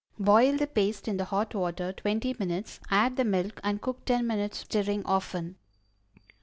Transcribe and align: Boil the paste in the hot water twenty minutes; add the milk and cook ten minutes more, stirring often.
Boil 0.17 0.57
the 0.57 0.65
paste 0.65 1.07
in 1.07 1.17
the 1.17 1.25
hot 1.25 1.53
water 1.53 1.93
twenty 1.93 2.35
minutes; 2.39 2.79
add 2.89 3.17
the 3.17 3.23
milk 3.23 3.59
and 3.63 3.81
cook 3.83 4.03
ten 4.03 4.25
minutes 4.25 4.61
more, 4.61 4.65
stirring 4.81 5.05
often. 5.05 5.57